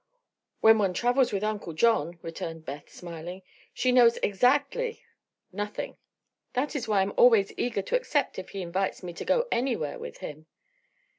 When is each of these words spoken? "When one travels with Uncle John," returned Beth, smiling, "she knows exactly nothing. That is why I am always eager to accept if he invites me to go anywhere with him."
"When 0.61 0.79
one 0.79 0.95
travels 0.95 1.31
with 1.31 1.43
Uncle 1.43 1.73
John," 1.73 2.17
returned 2.23 2.65
Beth, 2.65 2.89
smiling, 2.89 3.43
"she 3.71 3.91
knows 3.91 4.17
exactly 4.23 5.03
nothing. 5.51 5.95
That 6.53 6.75
is 6.75 6.87
why 6.87 7.01
I 7.01 7.03
am 7.03 7.13
always 7.17 7.53
eager 7.55 7.83
to 7.83 7.95
accept 7.97 8.39
if 8.39 8.49
he 8.49 8.63
invites 8.63 9.03
me 9.03 9.13
to 9.13 9.23
go 9.23 9.47
anywhere 9.51 9.99
with 9.99 10.17
him." 10.17 10.47